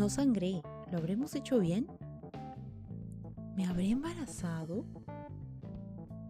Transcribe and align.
No 0.00 0.08
sangré. 0.08 0.62
¿Lo 0.90 0.96
habremos 0.96 1.34
hecho 1.34 1.58
bien? 1.58 1.86
¿Me 3.54 3.66
habré 3.66 3.90
embarazado? 3.90 4.86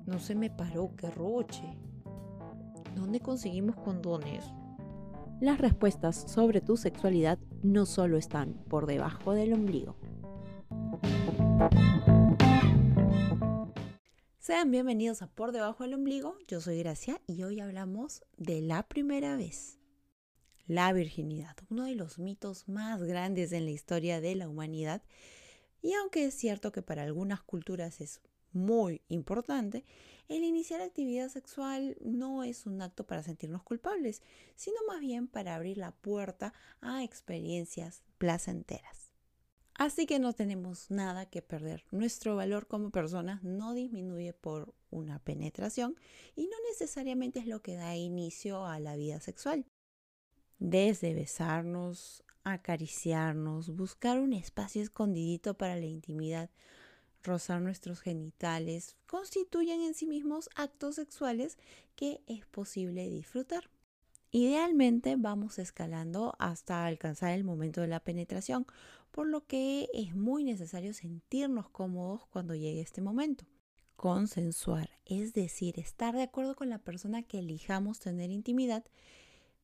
No 0.06 0.18
se 0.18 0.34
me 0.34 0.50
paró, 0.50 0.90
qué 0.96 1.08
roche. 1.08 1.62
¿Dónde 2.96 3.20
conseguimos 3.20 3.76
condones? 3.76 4.44
Las 5.40 5.60
respuestas 5.60 6.16
sobre 6.16 6.60
tu 6.60 6.76
sexualidad 6.76 7.38
no 7.62 7.86
solo 7.86 8.16
están 8.16 8.54
por 8.68 8.86
debajo 8.86 9.34
del 9.34 9.52
ombligo. 9.52 9.94
Sean 14.40 14.72
bienvenidos 14.72 15.22
a 15.22 15.28
Por 15.28 15.52
debajo 15.52 15.84
del 15.84 15.94
ombligo, 15.94 16.34
yo 16.48 16.60
soy 16.60 16.80
Gracia 16.80 17.20
y 17.28 17.44
hoy 17.44 17.60
hablamos 17.60 18.24
de 18.36 18.62
la 18.62 18.88
primera 18.88 19.36
vez. 19.36 19.79
La 20.70 20.92
virginidad, 20.92 21.56
uno 21.68 21.86
de 21.86 21.96
los 21.96 22.20
mitos 22.20 22.68
más 22.68 23.02
grandes 23.02 23.50
en 23.50 23.64
la 23.64 23.72
historia 23.72 24.20
de 24.20 24.36
la 24.36 24.48
humanidad 24.48 25.02
y 25.82 25.94
aunque 25.94 26.26
es 26.26 26.34
cierto 26.34 26.70
que 26.70 26.80
para 26.80 27.02
algunas 27.02 27.42
culturas 27.42 28.00
es 28.00 28.20
muy 28.52 29.02
importante, 29.08 29.84
el 30.28 30.44
iniciar 30.44 30.80
actividad 30.80 31.28
sexual 31.28 31.96
no 32.00 32.44
es 32.44 32.66
un 32.66 32.80
acto 32.82 33.04
para 33.04 33.24
sentirnos 33.24 33.64
culpables, 33.64 34.22
sino 34.54 34.76
más 34.86 35.00
bien 35.00 35.26
para 35.26 35.56
abrir 35.56 35.76
la 35.76 35.90
puerta 35.90 36.54
a 36.80 37.02
experiencias 37.02 38.04
placenteras. 38.18 39.10
Así 39.74 40.06
que 40.06 40.20
no 40.20 40.34
tenemos 40.34 40.88
nada 40.88 41.26
que 41.26 41.42
perder. 41.42 41.84
Nuestro 41.90 42.36
valor 42.36 42.68
como 42.68 42.90
personas 42.90 43.42
no 43.42 43.74
disminuye 43.74 44.34
por 44.34 44.72
una 44.90 45.18
penetración 45.18 45.96
y 46.36 46.44
no 46.44 46.56
necesariamente 46.70 47.40
es 47.40 47.48
lo 47.48 47.60
que 47.60 47.74
da 47.74 47.96
inicio 47.96 48.66
a 48.66 48.78
la 48.78 48.94
vida 48.94 49.18
sexual. 49.18 49.66
Desde 50.60 51.14
besarnos, 51.14 52.22
acariciarnos, 52.44 53.74
buscar 53.74 54.20
un 54.20 54.34
espacio 54.34 54.82
escondidito 54.82 55.54
para 55.54 55.74
la 55.74 55.86
intimidad, 55.86 56.50
rozar 57.22 57.62
nuestros 57.62 58.00
genitales, 58.00 58.94
constituyen 59.06 59.80
en 59.80 59.94
sí 59.94 60.06
mismos 60.06 60.50
actos 60.56 60.96
sexuales 60.96 61.56
que 61.96 62.22
es 62.26 62.44
posible 62.44 63.08
disfrutar. 63.08 63.70
Idealmente 64.32 65.16
vamos 65.16 65.58
escalando 65.58 66.34
hasta 66.38 66.84
alcanzar 66.84 67.32
el 67.32 67.42
momento 67.42 67.80
de 67.80 67.88
la 67.88 68.00
penetración, 68.00 68.66
por 69.12 69.26
lo 69.26 69.46
que 69.46 69.88
es 69.94 70.14
muy 70.14 70.44
necesario 70.44 70.92
sentirnos 70.92 71.70
cómodos 71.70 72.26
cuando 72.26 72.54
llegue 72.54 72.82
este 72.82 73.00
momento. 73.00 73.46
Consensuar, 73.96 74.90
es 75.06 75.32
decir, 75.32 75.80
estar 75.80 76.14
de 76.14 76.22
acuerdo 76.22 76.54
con 76.54 76.68
la 76.68 76.78
persona 76.78 77.22
que 77.22 77.38
elijamos 77.38 77.98
tener 77.98 78.30
intimidad, 78.30 78.84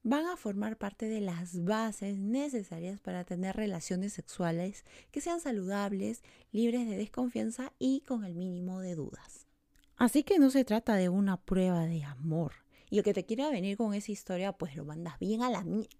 van 0.09 0.25
a 0.27 0.37
formar 0.37 0.77
parte 0.77 1.09
de 1.09 1.21
las 1.21 1.65
bases 1.65 2.17
necesarias 2.17 3.01
para 3.01 3.25
tener 3.25 3.57
relaciones 3.57 4.13
sexuales 4.13 4.85
que 5.11 5.21
sean 5.21 5.41
saludables, 5.41 6.23
libres 6.53 6.89
de 6.89 6.97
desconfianza 6.97 7.73
y 7.81 8.03
con 8.03 8.25
el 8.25 8.37
mínimo 8.37 8.79
de 8.81 8.95
dudas. 8.95 9.48
Así 9.97 10.23
que 10.23 10.39
no 10.39 10.51
se 10.51 10.65
trata 10.65 10.95
de 10.95 11.09
una 11.09 11.39
prueba 11.39 11.87
de 11.87 12.05
amor. 12.05 12.53
Y 12.89 12.98
el 12.98 13.05
que 13.05 13.15
te 13.15 13.27
quiera 13.27 13.51
venir 13.51 13.77
con 13.77 13.95
esa 13.95 14.13
historia, 14.13 14.53
pues 14.53 14.77
lo 14.77 14.85
mandas 14.85 15.19
bien 15.19 15.43
a 15.43 15.51
la 15.51 15.65
mierda. 15.65 15.91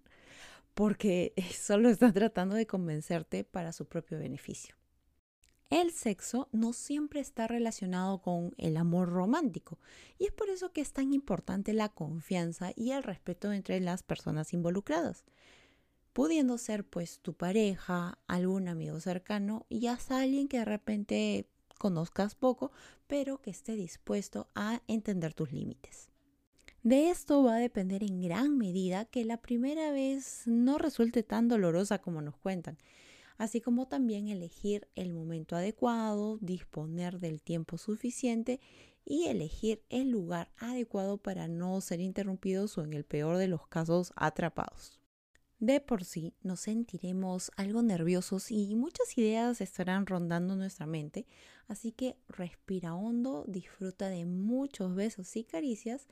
Porque 0.73 1.33
solo 1.53 1.89
está 1.89 2.13
tratando 2.13 2.55
de 2.55 2.65
convencerte 2.65 3.43
para 3.43 3.73
su 3.73 3.87
propio 3.87 4.19
beneficio. 4.19 4.76
El 5.69 5.91
sexo 5.91 6.47
no 6.53 6.71
siempre 6.71 7.19
está 7.19 7.45
relacionado 7.45 8.21
con 8.21 8.53
el 8.57 8.77
amor 8.77 9.09
romántico. 9.09 9.79
Y 10.17 10.25
es 10.25 10.31
por 10.31 10.49
eso 10.49 10.71
que 10.71 10.79
es 10.79 10.93
tan 10.93 11.13
importante 11.13 11.73
la 11.73 11.89
confianza 11.89 12.71
y 12.75 12.91
el 12.91 13.03
respeto 13.03 13.51
entre 13.51 13.81
las 13.81 14.01
personas 14.01 14.53
involucradas, 14.53 15.25
pudiendo 16.13 16.57
ser 16.57 16.85
pues 16.85 17.19
tu 17.19 17.33
pareja, 17.33 18.17
algún 18.27 18.69
amigo 18.69 19.01
cercano 19.01 19.65
y 19.67 19.87
hasta 19.87 20.21
alguien 20.21 20.47
que 20.47 20.59
de 20.59 20.65
repente 20.65 21.49
conozcas 21.77 22.35
poco, 22.35 22.71
pero 23.05 23.41
que 23.41 23.51
esté 23.51 23.75
dispuesto 23.75 24.47
a 24.55 24.81
entender 24.87 25.33
tus 25.33 25.51
límites. 25.51 26.09
De 26.81 27.09
esto 27.09 27.43
va 27.43 27.55
a 27.55 27.59
depender 27.59 28.03
en 28.03 28.21
gran 28.21 28.57
medida 28.57 29.03
que 29.03 29.25
la 29.25 29.41
primera 29.41 29.91
vez 29.91 30.43
no 30.45 30.77
resulte 30.77 31.23
tan 31.23 31.49
dolorosa 31.49 31.99
como 31.99 32.21
nos 32.21 32.37
cuentan 32.37 32.77
así 33.37 33.61
como 33.61 33.87
también 33.87 34.27
elegir 34.27 34.87
el 34.95 35.13
momento 35.13 35.55
adecuado, 35.55 36.37
disponer 36.41 37.19
del 37.19 37.41
tiempo 37.41 37.77
suficiente 37.77 38.59
y 39.05 39.25
elegir 39.25 39.83
el 39.89 40.09
lugar 40.09 40.51
adecuado 40.57 41.17
para 41.17 41.47
no 41.47 41.79
ser 41.81 42.01
interrumpidos 42.01 42.77
o 42.77 42.83
en 42.83 42.93
el 42.93 43.05
peor 43.05 43.37
de 43.37 43.47
los 43.47 43.67
casos 43.67 44.11
atrapados. 44.15 44.99
De 45.59 45.79
por 45.79 46.03
sí 46.03 46.35
nos 46.43 46.59
sentiremos 46.59 47.51
algo 47.55 47.81
nerviosos 47.81 48.51
y 48.51 48.75
muchas 48.75 49.17
ideas 49.17 49.59
estarán 49.61 50.05
rondando 50.05 50.55
nuestra 50.55 50.85
mente, 50.85 51.25
así 51.67 51.91
que 51.91 52.17
respira 52.27 52.93
hondo, 52.93 53.43
disfruta 53.47 54.09
de 54.09 54.25
muchos 54.25 54.93
besos 54.93 55.35
y 55.35 55.43
caricias, 55.43 56.07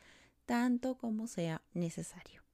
tanto 0.46 0.98
como 0.98 1.28
sea 1.28 1.62
necesario 1.74 2.45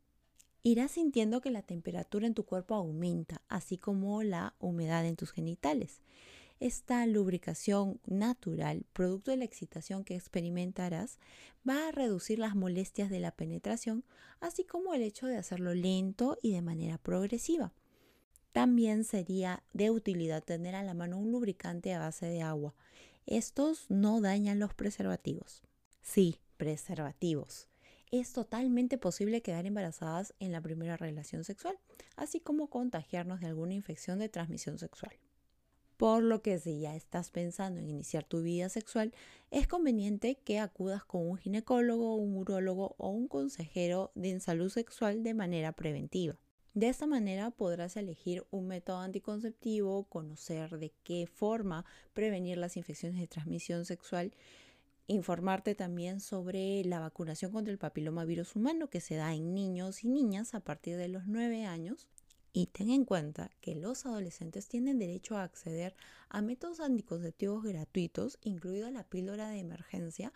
irás 0.63 0.91
sintiendo 0.91 1.41
que 1.41 1.51
la 1.51 1.63
temperatura 1.63 2.27
en 2.27 2.33
tu 2.33 2.45
cuerpo 2.45 2.75
aumenta, 2.75 3.41
así 3.47 3.77
como 3.77 4.23
la 4.23 4.55
humedad 4.59 5.05
en 5.05 5.15
tus 5.15 5.31
genitales. 5.31 6.01
Esta 6.59 7.07
lubricación 7.07 7.99
natural, 8.05 8.85
producto 8.93 9.31
de 9.31 9.37
la 9.37 9.45
excitación 9.45 10.03
que 10.03 10.15
experimentarás, 10.15 11.17
va 11.67 11.87
a 11.87 11.91
reducir 11.91 12.37
las 12.37 12.55
molestias 12.55 13.09
de 13.09 13.19
la 13.19 13.31
penetración, 13.31 14.03
así 14.39 14.63
como 14.63 14.93
el 14.93 15.01
hecho 15.01 15.25
de 15.25 15.37
hacerlo 15.37 15.73
lento 15.73 16.37
y 16.43 16.51
de 16.51 16.61
manera 16.61 16.99
progresiva. 16.99 17.73
También 18.51 19.05
sería 19.05 19.63
de 19.73 19.89
utilidad 19.89 20.43
tener 20.43 20.75
a 20.75 20.83
la 20.83 20.93
mano 20.93 21.17
un 21.17 21.31
lubricante 21.31 21.93
a 21.93 21.99
base 21.99 22.27
de 22.27 22.43
agua. 22.43 22.75
Estos 23.25 23.85
no 23.89 24.21
dañan 24.21 24.59
los 24.59 24.75
preservativos. 24.75 25.63
Sí, 26.01 26.37
preservativos 26.57 27.70
es 28.11 28.33
totalmente 28.33 28.97
posible 28.97 29.41
quedar 29.41 29.65
embarazadas 29.65 30.33
en 30.39 30.51
la 30.51 30.61
primera 30.61 30.97
relación 30.97 31.43
sexual, 31.45 31.79
así 32.17 32.41
como 32.41 32.69
contagiarnos 32.69 33.39
de 33.39 33.47
alguna 33.47 33.73
infección 33.73 34.19
de 34.19 34.29
transmisión 34.29 34.77
sexual. 34.77 35.13
Por 35.95 36.23
lo 36.23 36.41
que 36.41 36.59
si 36.59 36.79
ya 36.79 36.95
estás 36.95 37.29
pensando 37.29 37.79
en 37.79 37.89
iniciar 37.89 38.25
tu 38.25 38.41
vida 38.41 38.69
sexual, 38.69 39.13
es 39.51 39.67
conveniente 39.67 40.35
que 40.35 40.59
acudas 40.59 41.05
con 41.05 41.29
un 41.29 41.37
ginecólogo, 41.37 42.15
un 42.15 42.35
urólogo 42.35 42.95
o 42.97 43.09
un 43.09 43.27
consejero 43.27 44.11
de 44.15 44.39
salud 44.39 44.69
sexual 44.69 45.23
de 45.23 45.33
manera 45.33 45.71
preventiva. 45.71 46.37
De 46.73 46.87
esta 46.87 47.05
manera 47.05 47.51
podrás 47.51 47.97
elegir 47.97 48.45
un 48.49 48.67
método 48.67 48.99
anticonceptivo, 48.99 50.05
conocer 50.05 50.79
de 50.79 50.91
qué 51.03 51.27
forma 51.27 51.85
prevenir 52.13 52.57
las 52.57 52.77
infecciones 52.77 53.19
de 53.19 53.27
transmisión 53.27 53.85
sexual 53.85 54.33
informarte 55.11 55.75
también 55.75 56.19
sobre 56.19 56.83
la 56.85 56.99
vacunación 56.99 57.51
contra 57.51 57.71
el 57.71 57.77
papilomavirus 57.77 58.55
humano 58.55 58.89
que 58.89 59.01
se 59.01 59.15
da 59.15 59.33
en 59.33 59.53
niños 59.53 60.03
y 60.03 60.07
niñas 60.07 60.53
a 60.53 60.61
partir 60.61 60.97
de 60.97 61.09
los 61.09 61.27
9 61.27 61.65
años. 61.65 62.07
Y 62.53 62.67
ten 62.67 62.89
en 62.89 63.05
cuenta 63.05 63.51
que 63.61 63.75
los 63.75 64.05
adolescentes 64.05 64.67
tienen 64.67 64.99
derecho 64.99 65.37
a 65.37 65.43
acceder 65.43 65.95
a 66.29 66.41
métodos 66.41 66.79
anticonceptivos 66.79 67.63
gratuitos, 67.63 68.39
incluida 68.41 68.91
la 68.91 69.03
píldora 69.03 69.49
de 69.49 69.59
emergencia, 69.59 70.33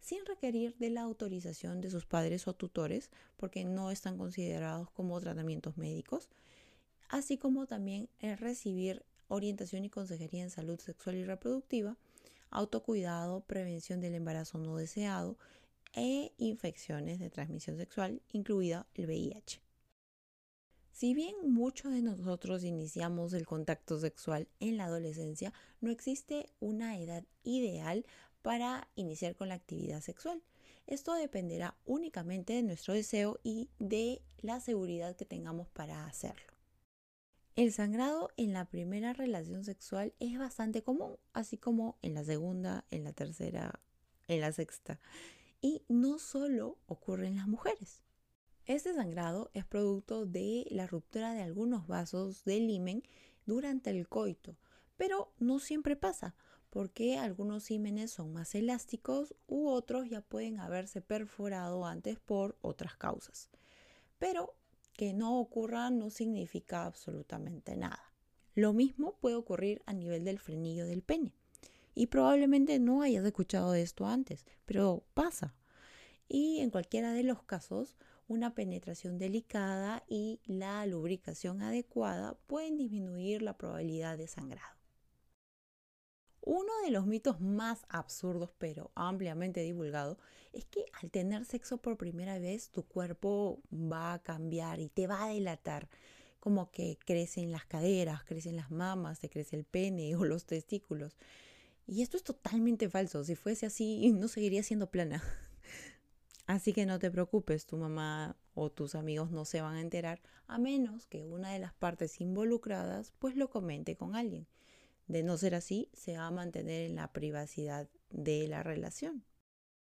sin 0.00 0.24
requerir 0.26 0.76
de 0.76 0.90
la 0.90 1.02
autorización 1.02 1.80
de 1.80 1.90
sus 1.90 2.06
padres 2.06 2.46
o 2.46 2.54
tutores, 2.54 3.10
porque 3.36 3.64
no 3.64 3.90
están 3.90 4.16
considerados 4.16 4.90
como 4.90 5.20
tratamientos 5.20 5.76
médicos, 5.76 6.28
así 7.08 7.38
como 7.38 7.66
también 7.66 8.08
el 8.20 8.38
recibir 8.38 9.04
orientación 9.28 9.84
y 9.84 9.90
consejería 9.90 10.44
en 10.44 10.50
salud 10.50 10.78
sexual 10.78 11.16
y 11.16 11.24
reproductiva, 11.24 11.96
autocuidado, 12.56 13.42
prevención 13.42 14.00
del 14.00 14.14
embarazo 14.14 14.56
no 14.58 14.76
deseado 14.76 15.36
e 15.92 16.32
infecciones 16.38 17.18
de 17.18 17.28
transmisión 17.28 17.76
sexual, 17.76 18.22
incluida 18.32 18.86
el 18.94 19.06
VIH. 19.06 19.60
Si 20.90 21.12
bien 21.12 21.34
muchos 21.42 21.92
de 21.92 22.00
nosotros 22.00 22.64
iniciamos 22.64 23.34
el 23.34 23.46
contacto 23.46 24.00
sexual 24.00 24.48
en 24.58 24.78
la 24.78 24.86
adolescencia, 24.86 25.52
no 25.82 25.90
existe 25.90 26.48
una 26.58 26.98
edad 26.98 27.24
ideal 27.42 28.06
para 28.40 28.88
iniciar 28.94 29.36
con 29.36 29.50
la 29.50 29.56
actividad 29.56 30.00
sexual. 30.00 30.42
Esto 30.86 31.12
dependerá 31.12 31.76
únicamente 31.84 32.54
de 32.54 32.62
nuestro 32.62 32.94
deseo 32.94 33.38
y 33.42 33.68
de 33.78 34.22
la 34.38 34.60
seguridad 34.60 35.14
que 35.14 35.26
tengamos 35.26 35.68
para 35.68 36.06
hacerlo. 36.06 36.55
El 37.56 37.72
sangrado 37.72 38.28
en 38.36 38.52
la 38.52 38.66
primera 38.66 39.14
relación 39.14 39.64
sexual 39.64 40.12
es 40.20 40.38
bastante 40.38 40.82
común, 40.82 41.16
así 41.32 41.56
como 41.56 41.96
en 42.02 42.12
la 42.12 42.22
segunda, 42.22 42.84
en 42.90 43.02
la 43.02 43.14
tercera, 43.14 43.80
en 44.28 44.42
la 44.42 44.52
sexta. 44.52 45.00
Y 45.62 45.82
no 45.88 46.18
solo 46.18 46.76
ocurre 46.84 47.28
en 47.28 47.36
las 47.36 47.48
mujeres. 47.48 48.02
Este 48.66 48.92
sangrado 48.92 49.50
es 49.54 49.64
producto 49.64 50.26
de 50.26 50.66
la 50.68 50.86
ruptura 50.86 51.32
de 51.32 51.40
algunos 51.40 51.86
vasos 51.86 52.44
del 52.44 52.68
himen 52.68 53.02
durante 53.46 53.88
el 53.88 54.06
coito, 54.06 54.58
pero 54.98 55.32
no 55.38 55.58
siempre 55.58 55.96
pasa, 55.96 56.34
porque 56.68 57.16
algunos 57.16 57.70
himenes 57.70 58.10
son 58.10 58.34
más 58.34 58.54
elásticos 58.54 59.34
u 59.46 59.68
otros 59.68 60.10
ya 60.10 60.20
pueden 60.20 60.60
haberse 60.60 61.00
perforado 61.00 61.86
antes 61.86 62.18
por 62.18 62.58
otras 62.60 62.96
causas. 62.96 63.48
Pero 64.18 64.54
que 64.96 65.12
no 65.12 65.38
ocurra 65.38 65.90
no 65.90 66.10
significa 66.10 66.86
absolutamente 66.86 67.76
nada. 67.76 68.12
Lo 68.54 68.72
mismo 68.72 69.16
puede 69.20 69.36
ocurrir 69.36 69.82
a 69.86 69.92
nivel 69.92 70.24
del 70.24 70.38
frenillo 70.38 70.86
del 70.86 71.02
pene. 71.02 71.34
Y 71.94 72.06
probablemente 72.06 72.78
no 72.78 73.02
hayas 73.02 73.24
escuchado 73.24 73.72
de 73.72 73.82
esto 73.82 74.06
antes, 74.06 74.44
pero 74.64 75.04
pasa. 75.14 75.54
Y 76.28 76.60
en 76.60 76.70
cualquiera 76.70 77.12
de 77.12 77.22
los 77.22 77.42
casos, 77.42 77.96
una 78.28 78.54
penetración 78.54 79.18
delicada 79.18 80.02
y 80.08 80.40
la 80.46 80.84
lubricación 80.86 81.62
adecuada 81.62 82.36
pueden 82.46 82.76
disminuir 82.76 83.42
la 83.42 83.56
probabilidad 83.56 84.18
de 84.18 84.26
sangrado. 84.26 84.75
Uno 86.46 86.72
de 86.84 86.92
los 86.92 87.06
mitos 87.06 87.40
más 87.40 87.84
absurdos 87.88 88.52
pero 88.56 88.92
ampliamente 88.94 89.62
divulgado 89.62 90.16
es 90.52 90.64
que 90.64 90.84
al 91.02 91.10
tener 91.10 91.44
sexo 91.44 91.78
por 91.78 91.96
primera 91.96 92.38
vez 92.38 92.70
tu 92.70 92.84
cuerpo 92.84 93.60
va 93.72 94.12
a 94.12 94.22
cambiar 94.22 94.78
y 94.78 94.88
te 94.88 95.08
va 95.08 95.24
a 95.24 95.28
delatar, 95.30 95.88
como 96.38 96.70
que 96.70 96.98
crecen 97.04 97.50
las 97.50 97.66
caderas, 97.66 98.22
crecen 98.22 98.54
las 98.54 98.70
mamas, 98.70 99.18
te 99.18 99.28
crece 99.28 99.56
el 99.56 99.64
pene 99.64 100.14
o 100.16 100.24
los 100.24 100.46
testículos. 100.46 101.16
Y 101.84 102.02
esto 102.02 102.16
es 102.16 102.22
totalmente 102.22 102.88
falso, 102.88 103.24
si 103.24 103.34
fuese 103.34 103.66
así 103.66 104.12
no 104.14 104.28
seguiría 104.28 104.62
siendo 104.62 104.88
plana. 104.88 105.24
Así 106.46 106.72
que 106.72 106.86
no 106.86 107.00
te 107.00 107.10
preocupes, 107.10 107.66
tu 107.66 107.76
mamá 107.76 108.36
o 108.54 108.70
tus 108.70 108.94
amigos 108.94 109.32
no 109.32 109.44
se 109.44 109.62
van 109.62 109.74
a 109.74 109.80
enterar 109.80 110.22
a 110.46 110.58
menos 110.58 111.06
que 111.06 111.24
una 111.24 111.50
de 111.50 111.58
las 111.58 111.74
partes 111.74 112.20
involucradas 112.20 113.12
pues 113.18 113.34
lo 113.34 113.50
comente 113.50 113.96
con 113.96 114.14
alguien. 114.14 114.46
De 115.06 115.22
no 115.22 115.36
ser 115.36 115.54
así, 115.54 115.88
se 115.92 116.16
va 116.16 116.26
a 116.26 116.30
mantener 116.30 116.86
en 116.86 116.96
la 116.96 117.12
privacidad 117.12 117.88
de 118.10 118.48
la 118.48 118.62
relación. 118.62 119.24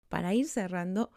Para 0.08 0.34
ir 0.34 0.48
cerrando, 0.48 1.10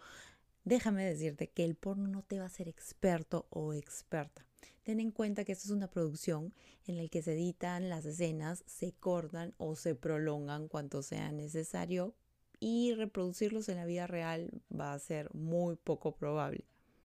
déjame 0.64 1.06
decirte 1.06 1.50
que 1.50 1.66
el 1.66 1.76
porno 1.76 2.08
no 2.08 2.24
te 2.24 2.38
va 2.38 2.46
a 2.46 2.48
hacer 2.48 2.68
experto 2.68 3.48
o 3.50 3.74
experta. 3.74 4.46
Ten 4.84 5.00
en 5.00 5.12
cuenta 5.12 5.44
que 5.44 5.52
esta 5.52 5.66
es 5.66 5.72
una 5.72 5.90
producción 5.90 6.54
en 6.86 6.98
la 6.98 7.08
que 7.08 7.22
se 7.22 7.34
editan 7.34 7.90
las 7.90 8.06
escenas, 8.06 8.64
se 8.66 8.94
cortan 8.94 9.54
o 9.58 9.76
se 9.76 9.96
prolongan 9.96 10.68
cuanto 10.68 11.04
sea 11.04 11.32
necesario 11.32 12.16
y 12.60 12.94
reproducirlos 12.94 13.70
en 13.70 13.78
la 13.78 13.86
vida 13.86 14.08
real 14.08 14.62
va 14.72 14.94
a 14.94 15.00
ser 15.00 15.34
muy 15.34 15.76
poco 15.76 16.16
probable. 16.16 16.66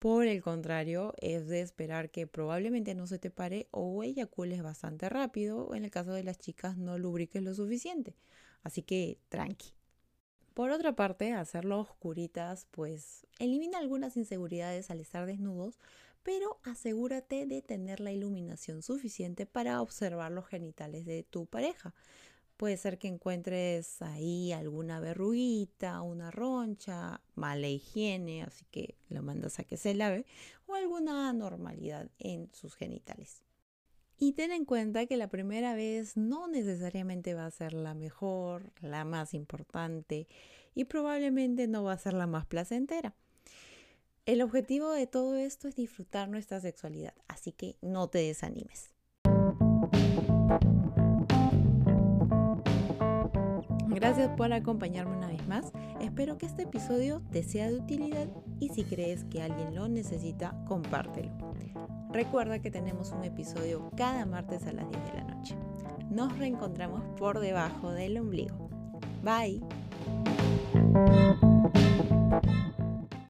Por 0.01 0.25
el 0.25 0.42
contrario, 0.42 1.13
es 1.19 1.48
de 1.48 1.62
esperar 1.62 2.09
que 2.09 2.25
probablemente 2.25 2.95
no 2.95 3.06
se 3.06 3.19
te 3.19 3.30
pare 3.30 3.68
o 3.69 4.01
eyacules 4.01 4.63
bastante 4.63 5.07
rápido, 5.09 5.68
o 5.68 5.75
en 5.75 5.86
el 5.86 5.92
caso 5.92 6.12
de 6.12 6.24
las 6.24 6.39
chicas 6.39 6.75
no 6.75 6.98
lubriques 6.98 7.44
lo 7.44 7.53
suficiente. 7.53 8.15
Así 8.63 8.81
que 8.81 9.19
tranqui. 9.30 9.75
Por 10.56 10.71
otra 10.71 10.95
parte, 10.95 11.33
hacerlo 11.33 11.80
oscuritas 11.80 12.65
pues 12.71 13.27
elimina 13.38 13.77
algunas 13.77 14.18
inseguridades 14.18 14.89
al 14.89 15.01
estar 15.01 15.27
desnudos, 15.27 15.77
pero 16.24 16.59
asegúrate 16.63 17.45
de 17.45 17.62
tener 17.62 18.00
la 18.00 18.12
iluminación 18.12 18.81
suficiente 18.81 19.45
para 19.45 19.83
observar 19.83 20.31
los 20.31 20.48
genitales 20.48 21.06
de 21.06 21.21
tu 21.21 21.45
pareja. 21.45 21.94
Puede 22.62 22.78
ser 22.78 23.00
que 23.00 23.08
encuentres 23.08 24.04
ahí 24.04 24.52
alguna 24.52 25.00
verruguita, 25.00 26.04
una 26.04 26.30
roncha, 26.30 27.19
mala 27.34 27.68
higiene, 27.68 28.44
así 28.44 28.66
que 28.69 28.94
lo 29.10 29.24
mandas 29.24 29.58
a 29.58 29.63
que 29.63 29.78
se 29.78 29.96
lave, 29.96 30.28
o 30.68 30.75
alguna 30.75 31.28
anormalidad 31.28 32.12
en 32.19 32.52
sus 32.54 32.75
genitales. 32.75 33.42
Y 34.19 34.34
ten 34.34 34.52
en 34.52 34.66
cuenta 34.66 35.08
que 35.08 35.18
la 35.18 35.28
primera 35.28 35.74
vez 35.74 36.18
no 36.18 36.48
necesariamente 36.48 37.34
va 37.34 37.48
a 37.48 37.50
ser 37.50 37.74
la 37.74 37.96
mejor, 37.96 38.72
la 38.80 39.06
más 39.06 39.34
importante 39.34 40.28
y 40.75 40.86
probablemente 40.86 41.68
no 41.68 41.84
va 41.84 41.94
a 41.94 41.98
ser 41.98 42.13
la 42.13 42.28
más 42.28 42.46
placentera. 42.46 43.16
El 44.28 44.44
objetivo 44.44 44.92
de 44.92 45.08
todo 45.08 45.36
esto 45.36 45.68
es 45.68 45.75
disfrutar 45.75 46.30
nuestra 46.30 46.60
sexualidad, 46.60 47.16
así 47.28 47.54
que 47.54 47.75
no 47.81 48.08
te 48.08 48.19
desanimes. 48.19 48.92
Gracias 53.93 54.29
por 54.38 54.51
acompañarme 54.53 55.17
una 55.17 55.27
vez 55.27 55.45
más. 55.47 55.71
Espero 55.99 56.38
que 56.38 56.45
este 56.45 56.63
episodio 56.63 57.21
te 57.31 57.43
sea 57.43 57.67
de 57.69 57.75
utilidad 57.75 58.27
y 58.59 58.69
si 58.69 58.83
crees 58.83 59.25
que 59.25 59.41
alguien 59.41 59.75
lo 59.75 59.88
necesita, 59.88 60.55
compártelo. 60.65 61.31
Recuerda 62.11 62.59
que 62.59 62.71
tenemos 62.71 63.11
un 63.11 63.23
episodio 63.23 63.89
cada 63.95 64.25
martes 64.25 64.65
a 64.65 64.73
las 64.73 64.89
10 64.89 65.03
de 65.05 65.13
la 65.13 65.23
noche. 65.23 65.55
Nos 66.09 66.38
reencontramos 66.38 67.03
por 67.17 67.39
debajo 67.39 67.91
del 67.91 68.17
ombligo. 68.17 68.69
Bye. 69.23 69.61